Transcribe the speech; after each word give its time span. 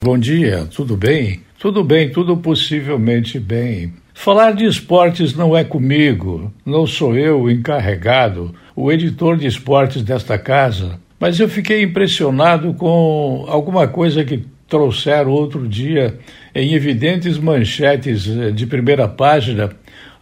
Bom 0.00 0.16
dia, 0.16 0.64
tudo 0.72 0.96
bem? 0.96 1.40
Tudo 1.58 1.82
bem, 1.82 2.08
tudo 2.08 2.36
possivelmente 2.36 3.36
bem. 3.40 3.92
Falar 4.14 4.52
de 4.52 4.64
esportes 4.64 5.34
não 5.34 5.56
é 5.56 5.64
comigo, 5.64 6.54
não 6.64 6.86
sou 6.86 7.16
eu 7.16 7.42
o 7.42 7.50
encarregado, 7.50 8.54
o 8.76 8.92
editor 8.92 9.36
de 9.36 9.48
esportes 9.48 10.04
desta 10.04 10.38
casa, 10.38 11.00
mas 11.18 11.40
eu 11.40 11.48
fiquei 11.48 11.82
impressionado 11.82 12.72
com 12.74 13.44
alguma 13.48 13.88
coisa 13.88 14.24
que 14.24 14.44
trouxeram 14.68 15.32
outro 15.32 15.66
dia 15.66 16.16
em 16.54 16.74
evidentes 16.74 17.36
manchetes 17.36 18.22
de 18.54 18.66
primeira 18.66 19.08
página 19.08 19.70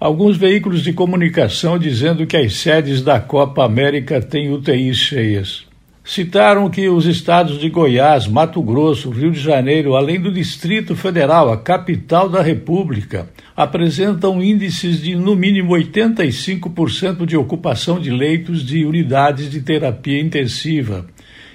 alguns 0.00 0.38
veículos 0.38 0.82
de 0.82 0.94
comunicação 0.94 1.78
dizendo 1.78 2.26
que 2.26 2.38
as 2.38 2.54
sedes 2.54 3.02
da 3.02 3.20
Copa 3.20 3.62
América 3.62 4.22
têm 4.22 4.50
UTIs 4.50 4.96
cheias. 4.96 5.65
Citaram 6.06 6.70
que 6.70 6.88
os 6.88 7.04
estados 7.04 7.58
de 7.58 7.68
Goiás, 7.68 8.28
Mato 8.28 8.62
Grosso, 8.62 9.10
Rio 9.10 9.32
de 9.32 9.40
Janeiro, 9.40 9.96
além 9.96 10.20
do 10.20 10.30
Distrito 10.30 10.94
Federal, 10.94 11.50
a 11.50 11.56
capital 11.56 12.28
da 12.28 12.40
República, 12.40 13.28
apresentam 13.56 14.40
índices 14.40 15.02
de 15.02 15.16
no 15.16 15.34
mínimo 15.34 15.72
85% 15.72 17.26
de 17.26 17.36
ocupação 17.36 17.98
de 17.98 18.12
leitos 18.12 18.64
de 18.64 18.84
unidades 18.84 19.50
de 19.50 19.60
terapia 19.60 20.20
intensiva 20.20 21.04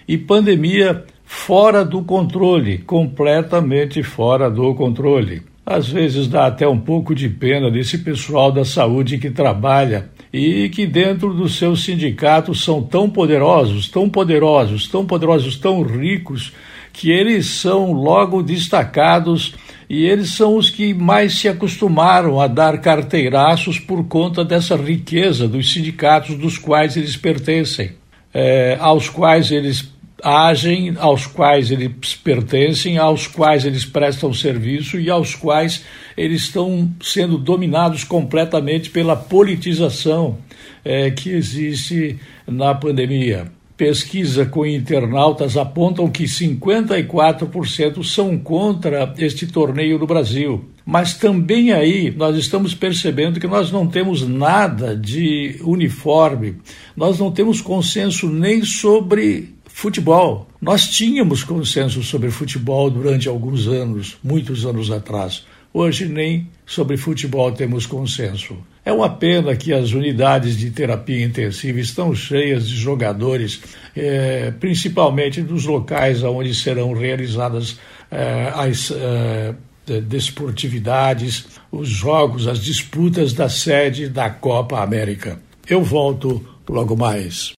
e 0.06 0.18
pandemia 0.18 1.06
fora 1.24 1.86
do 1.86 2.04
controle, 2.04 2.80
completamente 2.80 4.04
fora 4.04 4.52
do 4.52 4.76
controle. 4.76 5.44
Às 5.76 5.88
vezes 5.88 6.28
dá 6.28 6.48
até 6.48 6.68
um 6.68 6.78
pouco 6.78 7.16
de 7.16 7.30
pena 7.30 7.72
desse 7.72 7.98
pessoal 8.00 8.52
da 8.52 8.66
saúde 8.66 9.18
que 9.18 9.30
trabalha 9.30 10.10
e 10.34 10.68
que 10.70 10.86
dentro 10.86 11.34
dos 11.34 11.56
seus 11.58 11.86
sindicatos 11.86 12.64
são 12.64 12.84
tão 12.84 13.10
poderosos, 13.10 13.88
tão 13.88 14.10
poderosos, 14.10 14.88
tão 14.88 15.06
poderosos, 15.06 15.56
tão 15.56 15.82
ricos, 15.82 16.52
que 16.92 17.10
eles 17.10 17.46
são 17.46 17.94
logo 17.94 18.44
destacados 18.44 19.56
e 19.90 20.06
eles 20.06 20.32
são 20.32 20.58
os 20.58 20.70
que 20.70 20.94
mais 20.94 21.40
se 21.40 21.48
acostumaram 21.48 22.40
a 22.40 22.48
dar 22.48 22.80
carteiraços 22.80 23.80
por 23.80 24.06
conta 24.06 24.44
dessa 24.44 24.76
riqueza 24.76 25.48
dos 25.48 25.72
sindicatos 25.72 26.36
dos 26.36 26.58
quais 26.58 26.98
eles 26.98 27.16
pertencem, 27.16 27.92
é, 28.34 28.78
aos 28.80 29.10
quais 29.10 29.52
eles 29.52 29.90
agem, 30.24 30.96
aos 30.98 31.26
quais 31.26 31.72
eles 31.72 32.16
pertencem, 32.16 32.98
aos 32.98 33.28
quais 33.28 33.66
eles 33.66 33.86
prestam 33.86 34.34
serviço 34.34 35.00
e 35.00 35.10
aos 35.10 35.36
quais 35.36 35.84
eles 36.18 36.44
estão 36.44 36.90
sendo 37.02 37.38
dominados 37.38 38.04
completamente 38.04 38.90
pela 38.90 39.16
politização 39.16 40.38
é, 40.84 41.12
que 41.12 41.30
existe 41.30 42.18
na 42.48 42.74
pandemia. 42.74 43.52
Pesquisa 43.76 44.46
com 44.46 44.64
internautas 44.64 45.58
apontam 45.58 46.08
que 46.08 46.26
54% 46.26 48.04
são 48.04 48.38
contra 48.38 49.12
este 49.18 49.48
torneio 49.48 49.98
no 49.98 50.06
Brasil. 50.06 50.66
Mas 50.86 51.16
também 51.16 51.72
aí 51.72 52.14
nós 52.16 52.36
estamos 52.38 52.76
percebendo 52.76 53.40
que 53.40 53.48
nós 53.48 53.72
não 53.72 53.88
temos 53.88 54.28
nada 54.28 54.96
de 54.96 55.60
uniforme, 55.64 56.58
nós 56.96 57.18
não 57.18 57.32
temos 57.32 57.60
consenso 57.60 58.30
nem 58.30 58.64
sobre 58.64 59.50
Futebol. 59.74 60.48
Nós 60.62 60.88
tínhamos 60.88 61.44
consenso 61.44 62.04
sobre 62.04 62.30
futebol 62.30 62.90
durante 62.90 63.28
alguns 63.28 63.68
anos, 63.68 64.18
muitos 64.24 64.66
anos 64.66 64.92
atrás. 64.92 65.44
Hoje 65.74 66.06
nem 66.06 66.50
sobre 66.66 66.98
futebol 66.98 67.52
temos 67.52 67.86
consenso. 67.86 68.58
É 68.84 68.92
uma 68.92 69.10
pena 69.10 69.56
que 69.56 69.74
as 69.74 69.94
unidades 69.94 70.58
de 70.58 70.70
terapia 70.70 71.24
intensiva 71.24 71.80
estão 71.80 72.14
cheias 72.14 72.68
de 72.68 72.76
jogadores, 72.76 73.62
é, 73.96 74.52
principalmente 74.52 75.42
dos 75.42 75.66
locais 75.66 76.22
onde 76.24 76.54
serão 76.54 76.94
realizadas 76.94 77.80
é, 78.12 78.52
as 78.54 78.92
é, 78.92 79.56
desportividades, 80.02 81.46
os 81.72 81.88
jogos, 81.88 82.48
as 82.48 82.60
disputas 82.60 83.34
da 83.34 83.48
sede 83.50 84.10
da 84.10 84.30
Copa 84.30 84.82
América. 84.82 85.40
Eu 85.68 85.82
volto 85.82 86.46
logo 86.68 86.96
mais. 86.96 87.50